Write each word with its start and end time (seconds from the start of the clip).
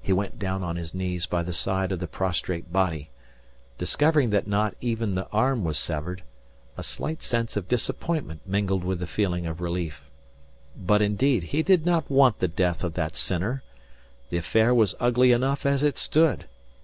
He 0.00 0.12
went 0.12 0.38
down 0.38 0.62
on 0.62 0.76
his 0.76 0.94
knees 0.94 1.26
by 1.26 1.42
the 1.42 1.52
side 1.52 1.90
of 1.90 1.98
the 1.98 2.06
prostrate 2.06 2.72
body. 2.72 3.10
Discovering 3.76 4.30
that 4.30 4.46
not 4.46 4.76
even 4.80 5.16
the 5.16 5.26
arm 5.32 5.64
was 5.64 5.76
severed, 5.80 6.22
a 6.76 6.84
slight 6.84 7.24
sense 7.24 7.56
of 7.56 7.66
disappointment 7.66 8.42
mingled 8.46 8.84
with 8.84 9.00
the 9.00 9.06
feeling 9.08 9.48
of 9.48 9.60
relief. 9.60 10.12
But, 10.76 11.02
indeed, 11.02 11.42
he 11.42 11.64
did 11.64 11.84
not 11.84 12.08
want 12.08 12.38
the 12.38 12.46
death 12.46 12.84
of 12.84 12.94
that 12.94 13.16
sinner. 13.16 13.64
The 14.30 14.36
affair 14.36 14.72
was 14.72 14.94
ugly 15.00 15.32
enough 15.32 15.66
as 15.66 15.82
it 15.82 15.98
stood. 15.98 16.44